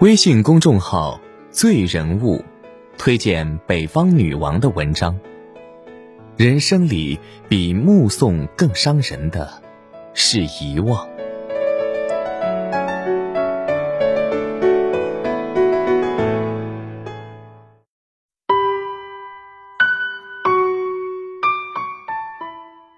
[0.00, 1.20] 微信公众号
[1.52, 2.42] “醉人物”
[2.96, 5.20] 推荐北方女王的文章。
[6.38, 9.62] 人生里比目送更伤人的，
[10.14, 11.06] 是遗忘。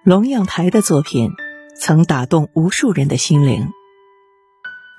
[0.05, 1.32] 龙应台的作品
[1.77, 3.70] 曾打动无数人的心灵，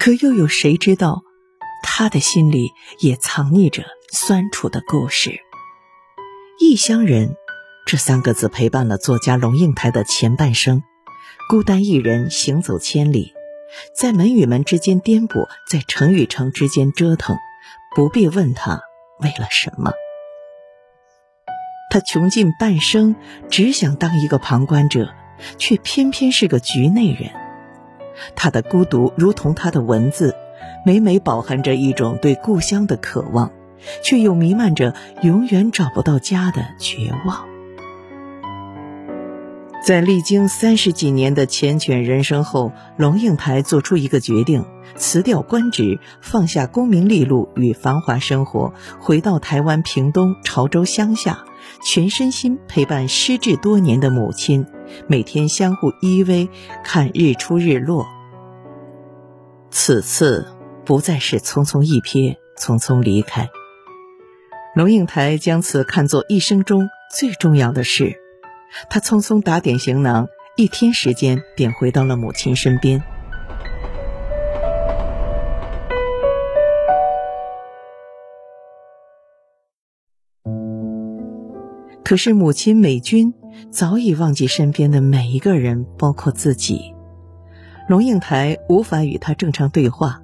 [0.01, 1.21] 可又有谁知道？
[1.83, 5.41] 他的心里也藏匿着酸楚的故事。
[6.59, 7.35] 异乡人
[7.85, 10.81] 这三个字陪伴了作家龙应台的前半生，
[11.49, 13.33] 孤单一人行走千里，
[13.95, 17.35] 在门与门之间颠簸，在城与城之间折腾。
[17.95, 18.81] 不必问他
[19.19, 19.91] 为了什么，
[21.91, 23.15] 他穷尽半生
[23.51, 25.13] 只想当一个旁观者，
[25.59, 27.31] 却偏偏是个局内人。
[28.35, 30.35] 他的孤独如同他的文字。
[30.85, 33.51] 每每饱含着一种对故乡的渴望，
[34.03, 37.45] 却又弥漫着永远找不到家的绝望。
[39.85, 51.43] 在历经三十几年的缱绻人生后，龙应台做出一个决定：辞掉官职，放下功名利禄与繁华生活，回到台湾屏东潮州乡下，
[51.83, 54.65] 全身心陪伴失智多年的母亲，
[55.07, 56.47] 每天相互依偎，
[56.85, 58.05] 看日出日落。
[59.69, 60.52] 此次。
[60.85, 63.49] 不再是匆匆一瞥，匆匆离开。
[64.75, 68.15] 龙应台将此看作一生中最重要的事，
[68.89, 70.27] 他匆匆打点行囊，
[70.57, 73.01] 一天时间便回到了母亲身边。
[82.03, 83.33] 可是母亲美君
[83.71, 86.93] 早已忘记身边的每一个人，包括自己。
[87.87, 90.22] 龙应台无法与他正常对话。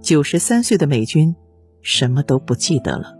[0.00, 1.34] 九十三岁的美军，
[1.82, 3.16] 什么都不记得了。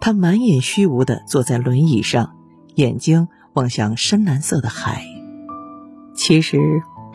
[0.00, 2.36] 他满眼虚无的坐在轮椅上，
[2.74, 5.02] 眼睛望向深蓝色的海。
[6.14, 6.58] 其实，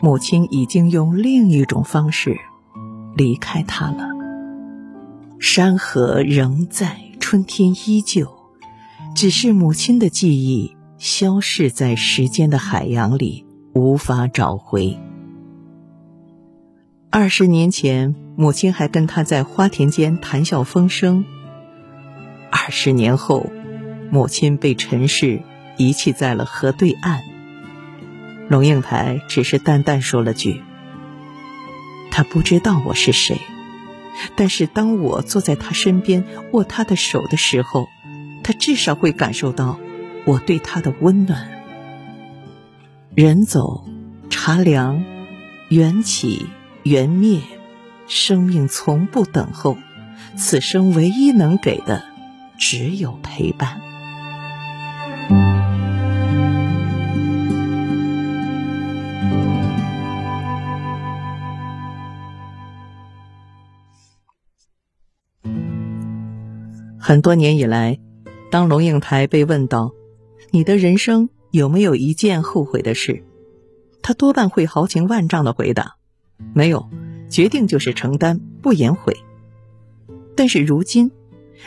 [0.00, 2.36] 母亲已经用另一种方式
[3.14, 4.08] 离开他了。
[5.38, 8.28] 山河仍在，春天依旧，
[9.14, 14.98] 只是母亲的记忆消逝在时间的海洋里，无法找回。
[17.10, 21.24] 二十年前，母亲还跟他在花田间谈笑风生。
[22.50, 23.50] 二十年后，
[24.10, 25.40] 母亲被尘世
[25.78, 27.22] 遗弃在了河对岸。
[28.48, 30.62] 龙应台只是淡淡说了句
[32.12, 33.40] ：“他不知道我是谁，
[34.36, 36.22] 但是当我坐在他身边
[36.52, 37.88] 握他的手的时候，
[38.44, 39.78] 他至少会感受到
[40.26, 41.48] 我对他的温暖。”
[43.16, 43.86] 人走
[44.28, 45.02] 茶凉，
[45.70, 46.46] 缘起。
[46.82, 47.40] 缘灭，
[48.08, 49.76] 生命从不等候，
[50.36, 52.02] 此生唯一能给的
[52.58, 53.80] 只有陪伴。
[66.98, 68.00] 很多年以来，
[68.50, 69.92] 当龙应台被问到
[70.50, 73.24] “你的人生有没有一件后悔的事”，
[74.02, 75.96] 他多半会豪情万丈的回答。
[76.52, 76.90] 没有，
[77.28, 79.16] 决定就是承担，不言悔。
[80.34, 81.10] 但是如今，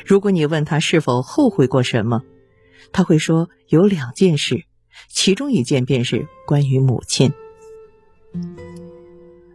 [0.06, 2.22] 如果你问他是否后悔过什么，
[2.92, 4.64] 他会说有两件事，
[5.10, 7.34] 其中一件便是关于母亲。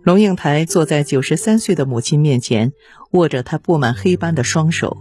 [0.02, 2.72] 龙应台坐在九十三岁的母亲面前，
[3.12, 4.98] 握着她布满黑斑的双手，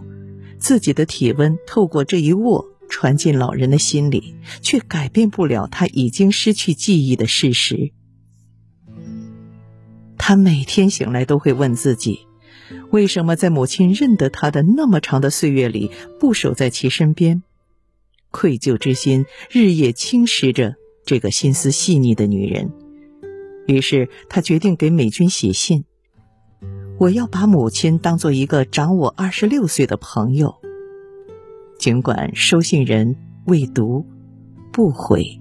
[0.58, 7.92] 自己的体温透过这一握传进老人的心里，却改变不了他已经失去记忆的事实。
[10.26, 12.26] 他每天醒来都会问自己：
[12.90, 17.42] 为什么在母亲认得他的那么长的岁月里，不守在其身边？
[18.30, 22.72] 愧疚之心日夜侵蚀着这个心思细腻的女人。
[23.66, 25.84] 于是他决定给美军写信
[26.98, 30.54] ：“我要把母亲当做一个长我二十六岁的朋友。”
[31.78, 33.14] 尽管收信人
[33.44, 34.06] 未读，
[34.72, 35.38] 不回。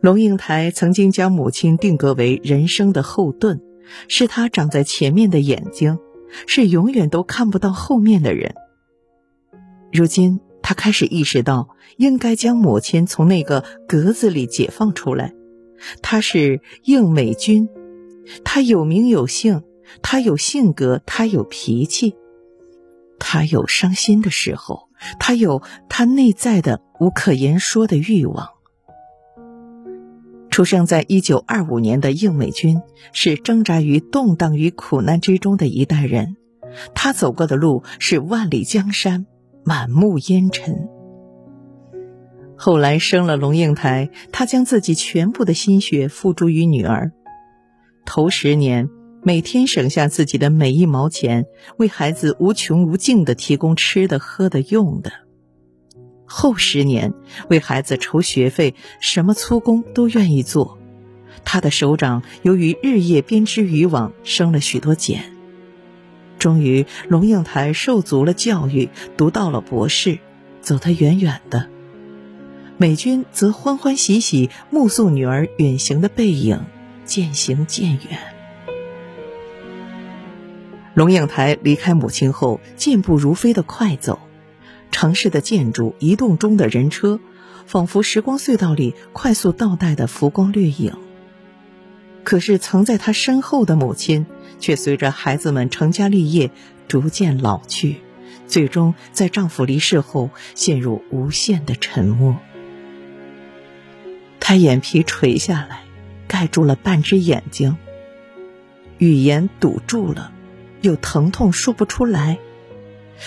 [0.00, 3.60] 龙应台曾经将母亲定格为人生的后盾，
[4.06, 5.98] 是他长在前面的眼睛，
[6.46, 8.54] 是永远都看不到后面的人。
[9.92, 15.34] 如今，他开始意识到，应该将母亲从那个格子里解放出来。
[16.02, 17.68] 她是应美君，
[18.44, 19.62] 她有名有姓，
[20.02, 22.14] 她有性格，她有脾气，
[23.18, 28.48] 她有伤心的时候，她有她内在的无可言说的欲望。
[30.58, 32.82] 出生在一九二五年的应美君
[33.12, 36.34] 是挣扎于动荡与苦难之中的一代人，
[36.96, 39.26] 他走过的路是万里江山，
[39.62, 40.88] 满目烟尘。
[42.56, 47.12] 后来生了龙应台，他将自己全部的心血付诸于女儿。
[48.04, 48.88] 头十年，
[49.22, 51.46] 每天省下自己的每一毛钱，
[51.76, 55.10] 为孩子无穷无尽的提供吃的、喝的、用的；
[56.28, 57.14] 后十年，
[57.48, 60.78] 为孩子筹学费，什么粗工都愿意做。
[61.44, 65.32] 他的手掌由于日夜编织渔网，生了许多茧。
[66.38, 70.18] 终于，龙应台受足了教育，读到了博士，
[70.60, 71.68] 走得远远的。
[72.76, 76.64] 美军则欢欢喜喜目送女儿远行的背影
[77.04, 78.18] 渐行渐远。
[80.94, 84.20] 龙应台离开母亲后，健步如飞的快走，
[84.90, 87.20] 城市的建筑、移动中的人车，
[87.66, 90.92] 仿佛时光隧道里快速倒带的浮光掠影。
[92.24, 94.26] 可是，曾在他身后的母亲，
[94.58, 96.50] 却随着孩子们成家立业，
[96.86, 98.02] 逐渐老去，
[98.46, 102.36] 最终在丈夫离世后，陷入无限的沉默。
[104.40, 105.84] 他眼皮垂下来，
[106.26, 107.76] 盖住了半只眼睛。
[108.98, 110.32] 语言堵住了，
[110.80, 112.38] 又疼痛说不出来，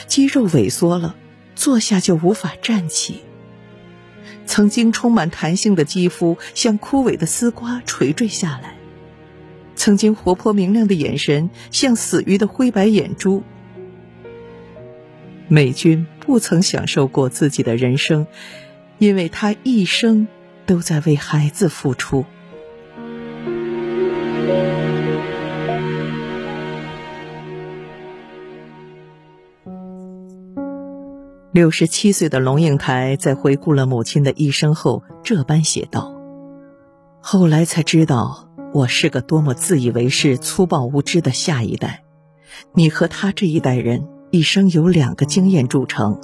[0.08, 1.16] 肌肉萎缩了，
[1.62, 3.22] 坐下就无法站起。
[4.48, 8.78] 曾经充满弹性的肌肤像枯萎的丝瓜垂坠下来，
[9.76, 13.44] 曾经活泼明亮的眼神像死鱼的灰白眼珠。
[15.48, 18.26] 美军不曾享受过自己的人生，
[18.98, 20.28] 因为他一生。
[20.68, 22.24] 都在为孩子付出。
[31.54, 36.14] 六十七岁的龙应台在回顾了母亲的一生后，这般写道
[37.20, 42.06] ：“后来才知道，我是个多么自以为是、粗暴无知的下一代。
[42.74, 46.22] 你和他这一代人，一生有两个经验铸成：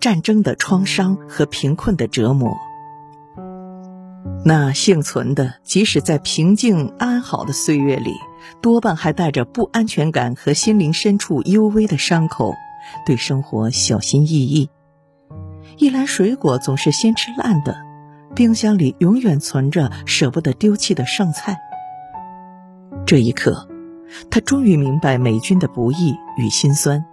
[0.00, 2.56] 战争的创伤和贫困的折磨。”
[4.46, 8.12] 那幸存的，即使在平静安好的岁月里，
[8.62, 12.54] 多半还带着不安全感和心灵深处幽微的伤口，
[13.06, 14.70] 对生活小心翼翼。
[15.76, 17.76] 一篮水果总是先吃烂的，
[18.34, 21.58] 冰箱里永远存着舍不得丢弃的剩菜。
[23.06, 23.68] 这一刻，
[24.30, 27.04] 他终于明白美军的不易与心酸。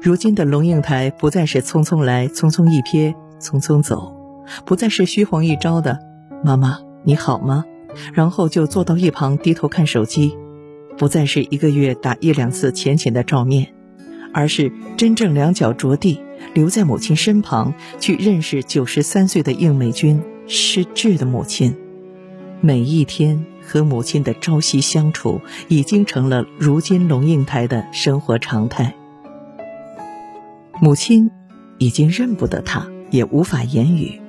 [0.00, 4.14] 如今的龙应台不再是匆匆来，匆匆一瞥，匆匆走。
[4.66, 5.98] 不再是虚晃一招的
[6.44, 7.64] “妈妈你好吗”，
[8.12, 10.36] 然后就坐到一旁低头看手机；
[10.98, 13.73] 不再是一个月打一两次浅浅的照面，
[14.34, 16.20] 而是真正两脚着地，
[16.52, 21.76] 留在母亲身旁，去认识九十三岁的应美君失智的母亲。
[22.60, 28.94] 每一天和母亲的朝夕相处，已经成了如今龙应台的生活常态。
[30.80, 31.30] 母亲
[31.78, 34.20] 已经认不得他，也无法言语。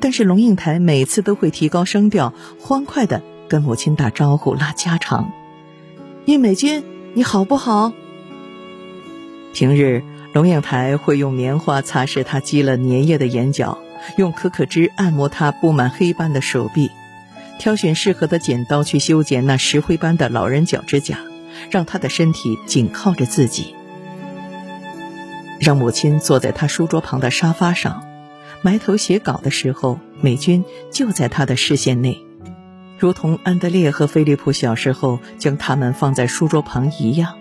[0.00, 5.32] 但是龙应台每次都会提高声调，欢快的跟母亲打招呼、拉家常。
[6.26, 6.84] 应美君，
[7.14, 7.92] 你好不好？
[9.58, 13.76] 平日龙应台会用棉花擦拭他积了粘液的眼角，
[14.16, 16.92] 用可可脂按摩他布满黑斑的手臂，
[17.58, 21.18] 挑选适合的剪刀去修剪那石灰般的老人脚指甲，
[21.72, 23.74] 让他的身体紧靠着自己，
[25.58, 28.04] 让母亲坐在他书桌旁的沙发上。
[28.62, 32.22] 埋头写稿的时候，美军就在他的视线内，
[32.96, 37.37] 如同安德烈和菲利普小时候将他们放在书桌旁一样。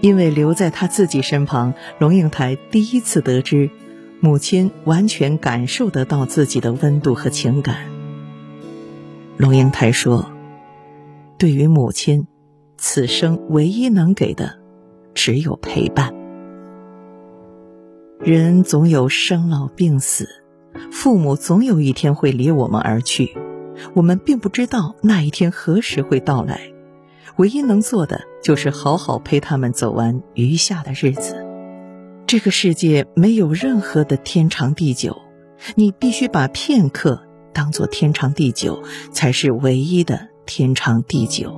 [0.00, 3.70] 因为留在他自己身旁，龙应台第一次得知，
[4.20, 7.88] 母亲完全感受得到自己的温度和情感。
[9.36, 10.30] 龙应台说
[11.38, 12.26] ：“对于母亲，
[12.76, 14.58] 此生唯一能给的，
[15.14, 16.14] 只有陪伴。”
[18.20, 20.28] 人总有生老病死，
[20.92, 23.34] 父母总有一天会离我们而去，
[23.94, 26.70] 我们并不知道那一天何时会到来，
[27.40, 31.42] 唯一能做的就是好好陪他们走完余下的日子。
[32.26, 35.16] 这个世界没有任何的天长地久，
[35.74, 37.22] 你必须把片刻
[37.54, 41.50] 当做天长地久，才是唯一的天长地久。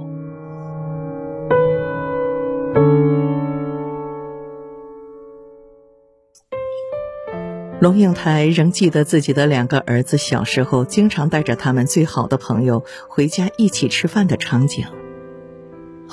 [7.80, 14.86] 龙应台仍记得自己的两个儿子小时候经常带着他们最好的朋友回家一起吃饭的场景。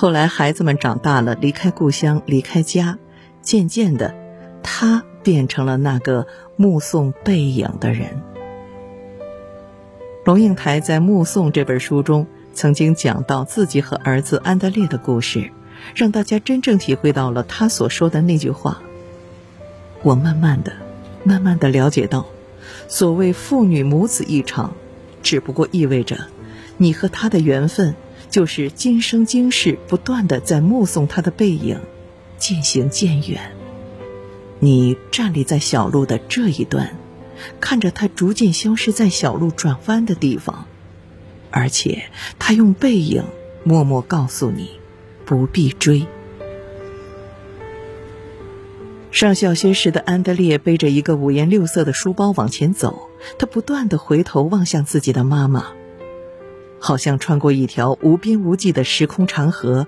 [0.00, 2.96] 后来孩子们长大了，离开故乡，离开家，
[3.42, 4.14] 渐渐的，
[4.62, 6.26] 他变成了那个
[6.56, 8.22] 目送背影的人。
[10.24, 15.50] 龙应台在《目送》这本书中曾经讲到自己和儿子安德烈的故事，
[15.94, 18.80] 让大家真正体会到了他所说的那句话。
[20.02, 20.72] 我慢慢的、
[21.24, 22.24] 慢慢的了解到，
[22.88, 24.72] 所谓父女母子一场，
[25.22, 26.16] 只不过意味着，
[26.78, 27.94] 你和他的缘分
[28.30, 31.78] 就是今生今世不断的在目送他的背影，
[32.38, 33.52] 渐行渐远。
[34.58, 36.96] 你站立在小路的这一端。
[37.58, 40.66] 看着他逐渐消失在小路转弯的地方，
[41.50, 42.04] 而且
[42.38, 43.24] 他用背影
[43.64, 44.72] 默默告诉你，
[45.24, 46.06] 不必追。
[49.10, 53.08] 上小学时的安德烈背着一个五颜六色的书包往前走，
[53.38, 55.72] 他不断的回头望向自己的妈妈，
[56.80, 59.86] 好像穿过一条无边无际的时空长河，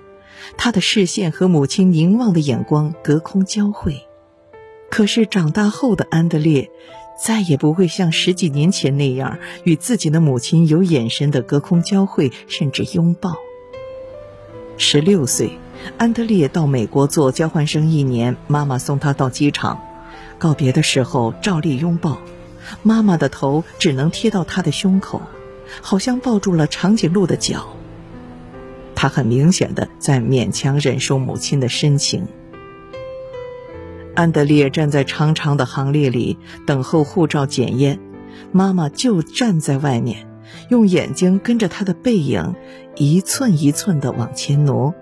[0.55, 4.07] 他的视线和母亲凝望的眼光隔空交汇。
[4.89, 6.69] 可是长大后的安德烈。
[7.15, 13.35] 再也不会像十几年前那样与自己的母亲有眼神的隔空交汇，甚至拥抱。
[14.77, 15.59] 十六岁，
[15.99, 19.79] 安德烈到美国做交换生一年，妈妈送他到机场，
[20.39, 22.17] 告别的时候照例拥抱，
[22.81, 25.21] 妈妈的头只能贴到他的胸口，
[25.81, 27.75] 好像抱住了长颈鹿的脚。
[28.95, 32.27] 他很明显的在勉强忍受母亲的深情。
[34.15, 36.37] 安德烈站在长长的行列里
[36.67, 37.99] 等候护照检验，
[38.51, 40.27] 妈妈就站在外面，
[40.69, 42.53] 用眼睛跟着他的背影，
[42.95, 44.93] 一寸一寸地往前挪。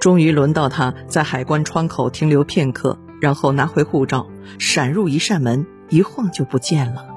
[0.00, 4.28] 终于轮到他在海关窗口停留片刻，然后拿回护照，
[4.58, 7.07] 闪入一扇门，一晃就不见了。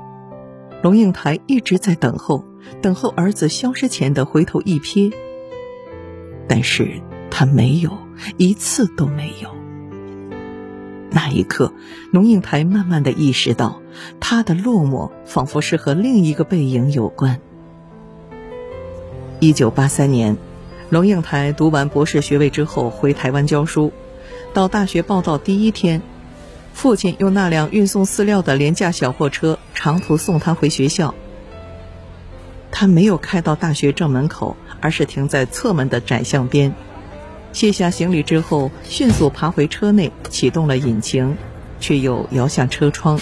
[0.81, 2.43] 龙应台一直在等候，
[2.81, 5.13] 等候儿子消失前的回头一瞥，
[6.47, 7.91] 但是他没有，
[8.37, 9.49] 一次都没有。
[11.11, 11.71] 那一刻，
[12.11, 13.79] 龙应台慢慢的意识到，
[14.19, 17.39] 他的落寞仿佛是和另一个背影有关。
[19.39, 20.37] 一九八三年，
[20.89, 23.91] 龙应台读完博士学位之后回台湾教书，
[24.53, 26.01] 到大学报到第一天，
[26.73, 31.13] 父亲用那辆运送饲料的廉价小货车长途送他回学校。
[32.71, 36.73] 他没有开到大学正门口，而是停在侧门的窄巷边。
[37.53, 41.37] 卸下行李之后，迅速爬回车内，启动了引擎，
[41.79, 43.19] 却又摇下车窗，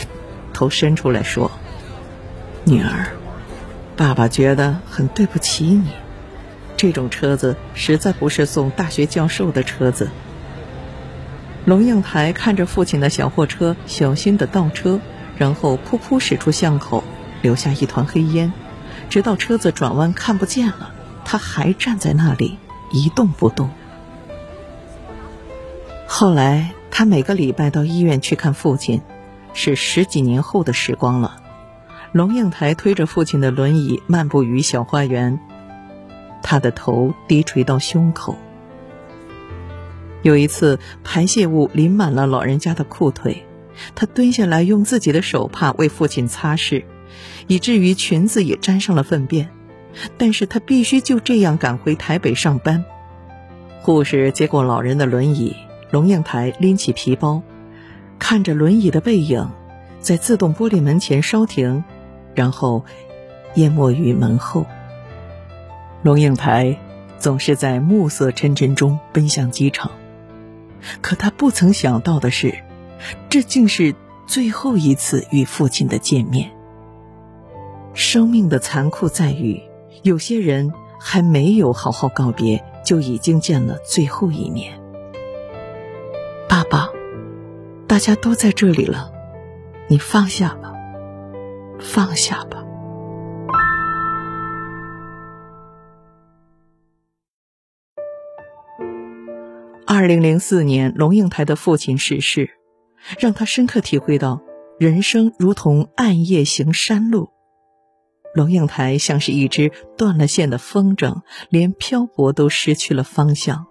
[0.53, 1.51] 头伸出来说
[2.63, 3.07] ：“女儿，
[3.97, 5.89] 爸爸觉得很对不起你。
[6.77, 10.09] 这种车子实在不是送大学教授的车子。”
[11.69, 14.99] 龙应台看着父亲的小货车小心的倒车，
[15.37, 17.03] 然后噗噗驶出巷口，
[17.43, 18.51] 留下一团黑烟，
[19.07, 20.91] 直到车子转弯看不见了，
[21.23, 22.57] 他还站在那里
[22.89, 23.69] 一动不动。
[26.07, 29.03] 后来，他每个礼拜到医院去看父亲，
[29.53, 31.35] 是十几年后的时光了。
[32.11, 35.39] 龙应台推着父亲的轮椅漫步于小花园，
[36.41, 38.35] 他的头低垂到胸口。
[40.21, 43.45] 有一次，排泄物淋满了老人家的裤腿，
[43.95, 46.83] 他蹲下来用自己的手帕为父亲擦拭，
[47.47, 49.49] 以至于裙子也沾上了粪便。
[50.17, 52.85] 但是他必须就这样赶回台北上班。
[53.81, 55.55] 护士接过老人的轮椅。
[55.91, 57.41] 龙应台拎起皮包，
[58.19, 59.49] 看着轮椅的背影，
[59.99, 61.83] 在自动玻璃门前稍停，
[62.35, 62.85] 然后
[63.55, 64.67] 淹没于门后。
[66.03, 66.77] 龙应台
[67.17, 69.89] 总是在暮色沉沉中奔向机场，
[71.01, 72.63] 可他不曾想到的是，
[73.29, 73.95] 这竟是
[74.27, 76.51] 最后一次与父亲的见面。
[77.93, 79.61] 生命的残酷在于，
[80.03, 84.79] 有些人还没有好好告别，就已经见了最后一面。
[86.47, 86.89] 爸爸，
[87.87, 89.11] 大家都在这里了，
[89.87, 90.73] 你放下吧，
[91.79, 92.58] 放下吧。
[99.91, 102.51] 二零零四年，龙应台的父亲逝世，
[103.17, 104.39] 让他深刻体会到
[104.77, 107.29] 人生如同暗夜行山路。
[108.35, 113.65] 龙应台像是一只断了线的风筝，连漂泊都失去了方向。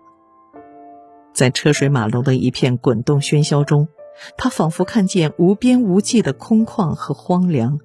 [1.32, 3.86] 在车水马龙的一片滚动喧嚣中，
[4.36, 7.78] 他仿佛看见无边无际的空旷和荒凉，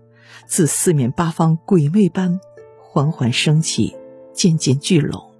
[0.47, 2.39] 自四面八方鬼魅般
[2.81, 3.95] 缓缓升起，
[4.33, 5.32] 渐渐聚拢。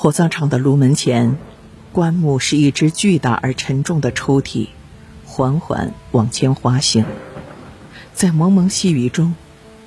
[0.00, 1.36] 火葬场的炉门前，
[1.90, 4.68] 棺木是一只巨大而沉重的抽屉，
[5.24, 7.04] 缓缓往前滑行。
[8.14, 9.34] 在蒙蒙细雨中，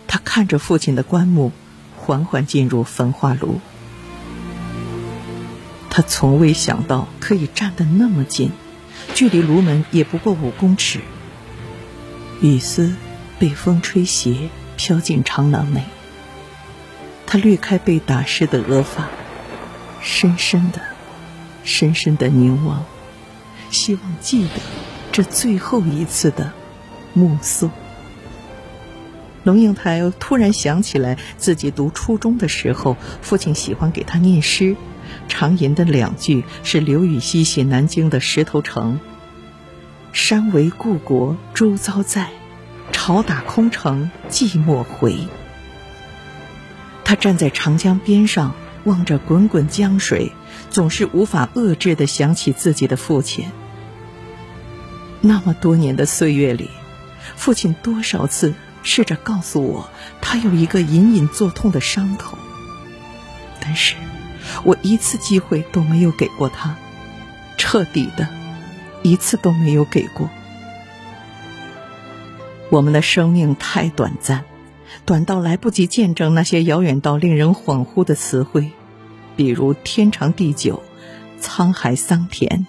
[0.08, 1.54] 他看着父亲的棺木
[1.96, 3.62] 缓缓进入焚化炉。
[5.90, 8.52] 他从未想到可以站得那么近，
[9.14, 11.00] 距离炉门也不过五公尺。
[12.42, 12.94] 雨丝
[13.40, 15.86] 被风吹斜，飘进长廊内。
[17.26, 19.08] 他掠开被打湿的额发，
[20.02, 20.82] 深深的、
[21.64, 22.84] 深深的凝望，
[23.70, 24.60] 希望记得
[25.12, 26.52] 这最后一次的
[27.14, 27.70] 目送。
[29.44, 34.76] 龙应台突然想起来，自己读初中的时候，父亲喜欢给他念诗，
[35.28, 39.00] 常吟的两句是刘禹锡写南京的《石头城》
[40.14, 42.30] ：“山为故国周遭在，
[42.92, 45.28] 潮打空城寂寞回。”
[47.04, 48.54] 他站在长江边上，
[48.86, 50.32] 望着滚滚江水，
[50.70, 53.46] 总是无法遏制的想起自己的父亲。
[55.22, 56.70] 那么多年的岁月里，
[57.36, 58.54] 父亲多少次。
[58.84, 62.36] 试着告诉我，他有一个隐隐作痛的伤口，
[63.60, 63.94] 但是，
[64.64, 66.76] 我一次机会都没有给过他，
[67.60, 68.28] 彻底的，
[69.04, 70.28] 一次都没有给过。
[72.72, 74.46] 我们的生命太短暂，
[75.06, 78.72] 短到来不及见证那些遥远到令人恍惚的词汇，
[79.36, 80.82] 比如天长地久、
[81.42, 82.68] 沧海桑田。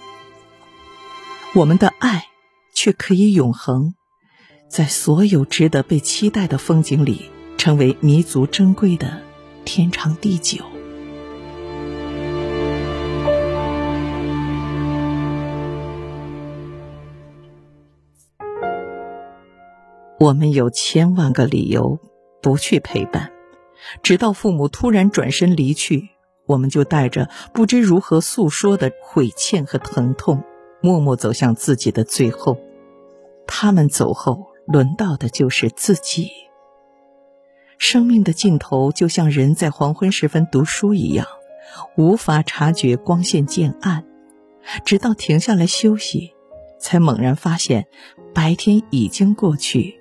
[1.54, 2.26] 我们的爱，
[2.74, 3.94] 却可以永恒。
[4.68, 9.20] 在所有值得被期待的风景里，成为弥足珍贵的
[9.64, 10.64] 天长地久。
[20.18, 21.98] 我们有千万个理由
[22.42, 23.30] 不去陪伴，
[24.02, 26.10] 直到父母突然转身离去，
[26.46, 30.42] 我们就带着不知如何诉说的悔歉和疼痛，
[30.82, 32.58] 默默走向自己的最后。
[33.46, 34.52] 他们走后。
[34.64, 36.30] 轮到的就是自己。
[37.78, 41.26] 生命的尽头，就像人在黄昏时分读书一样，
[41.96, 44.04] 无法察觉光线渐暗，
[44.84, 46.32] 直到停下来休息，
[46.78, 47.88] 才猛然发现
[48.32, 49.98] 白天已经过去，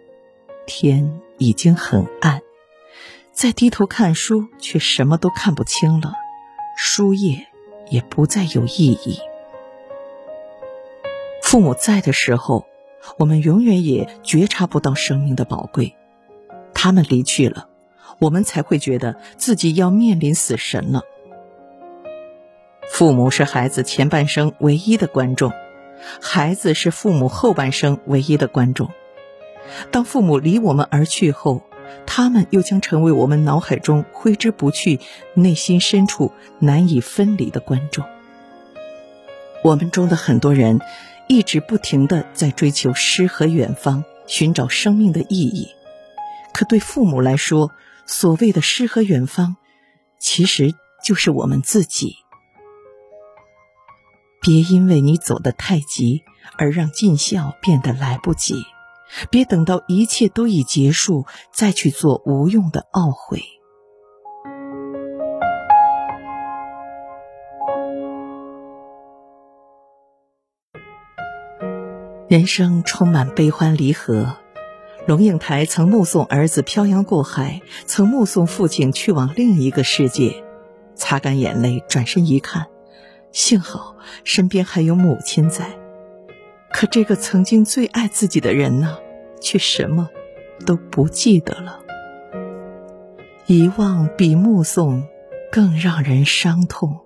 [0.68, 2.42] 天已经很暗。
[3.34, 6.14] 再低头看书，却什么都看不清了，
[6.77, 7.48] 书页
[7.90, 9.20] 也不再有意义。
[11.42, 12.66] 父母在的时候。
[13.18, 15.96] 我们永远也觉察不到生命的宝贵，
[16.75, 17.68] 他们离去了，
[18.20, 21.01] 我们才会觉得自己要面临死神了。
[22.88, 25.51] 父母是孩子前半生唯一的观众，
[26.22, 28.92] 孩子是父母后半生唯一的观众。
[29.92, 31.64] 当父母离我们而去后，
[32.05, 35.00] 他们又将成为我们脑海中挥之不去、
[35.34, 38.05] 内心深处难以分离的观众。
[39.64, 40.81] 我们中的很多人。
[41.27, 45.70] 一直不停的在追求诗和远方，寻找生命的意义。
[46.53, 47.72] 可对父母来说，
[48.05, 49.55] 所谓的诗和远方，
[50.20, 50.74] 其实
[51.05, 52.18] 就是我们自己。
[54.42, 56.24] 别因为你走得太急，
[56.57, 58.55] 而让尽孝变得来不及；
[59.30, 63.42] 别等到一切都已结束，再去做无用的懊悔。
[72.28, 74.38] 人生充满悲欢离合，
[75.06, 80.42] 龙应台曾目送儿子漂洋过海，曾目送父亲去往另一个世界，
[80.96, 82.68] 擦干眼泪，转身一看，
[83.34, 85.80] 幸好身边还有母亲在。
[86.74, 88.98] 可这个曾经最爱自己的人呢，
[89.40, 90.10] 却什么
[90.66, 91.79] 都不记得了。
[93.46, 95.03] 遗忘比目送
[95.51, 97.01] 更让人伤痛。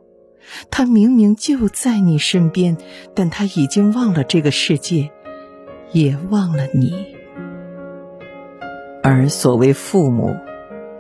[0.70, 2.78] 他明明就在你身边，
[3.14, 5.12] 但他已经忘了这个世界。
[5.92, 7.16] 也忘了你，
[9.02, 10.36] 而所谓父母，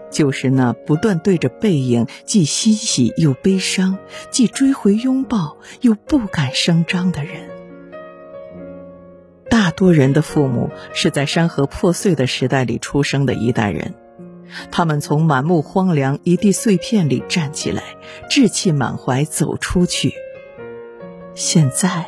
[0.09, 3.97] 就是那不断对着背影，既欣喜又悲伤，
[4.29, 7.49] 既追回拥抱又不敢声张的人。
[9.65, 13.95] 大多人的父母是在山河破碎的时代里出生的一代人，
[14.69, 17.81] 他们从满目荒凉、一地碎片里站起来，
[18.29, 20.13] 志气满怀走出去。
[21.33, 22.05] 现在。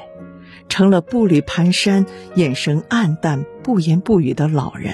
[0.70, 4.94] 成了步履蹒跚、眼神黯淡、不言不语的老人。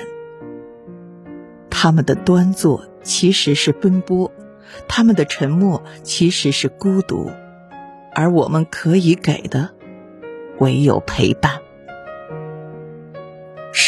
[1.70, 4.32] 他们的端坐其实是奔波，
[4.88, 7.30] 他们的沉默其实是孤独，
[8.14, 9.72] 而我们可以给的，
[10.60, 11.56] 唯有陪伴。《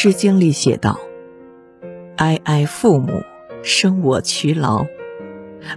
[0.06, 1.00] 诗经》里写道
[2.18, 3.24] ：“哀哀父母，
[3.64, 4.86] 生我劬劳；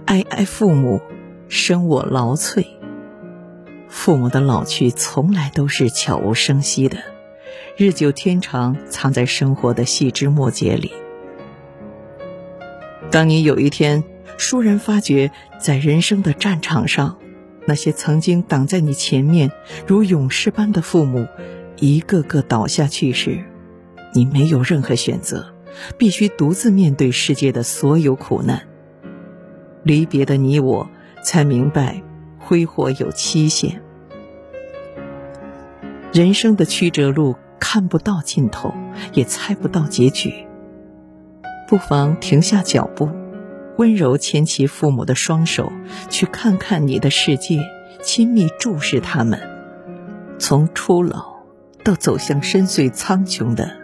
[0.05, 1.01] 哀哀父母，
[1.47, 2.63] 生我劳瘁。”
[3.89, 6.99] 父母的老去从来都是悄无声息的，
[7.75, 10.91] 日久天长，藏在生活的细枝末节里。
[13.09, 14.03] 当你有一天
[14.37, 17.17] 倏然发觉，在人生的战场上，
[17.65, 19.51] 那些曾经挡在你前面
[19.87, 21.25] 如勇士般的父母，
[21.79, 23.43] 一个个倒下去时，
[24.13, 25.53] 你没有任何选择，
[25.97, 28.63] 必须独自面对世界的所有苦难。
[29.83, 30.89] 离别的你我，
[31.23, 32.01] 才明白
[32.37, 33.81] 挥霍有期限。
[36.11, 38.73] 人生的曲折路看不到尽头，
[39.13, 40.33] 也猜不到结局。
[41.67, 43.09] 不妨停下脚步，
[43.77, 45.71] 温柔牵起父母的双手，
[46.09, 47.61] 去看看你的世界，
[48.01, 49.39] 亲密注视他们，
[50.39, 51.35] 从初老
[51.83, 53.78] 到走向深邃苍穹的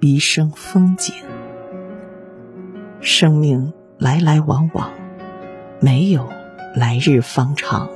[0.00, 1.14] 一生风景。
[3.00, 4.90] 生命来来往往
[5.80, 6.28] 没有
[6.74, 7.88] 来日方长。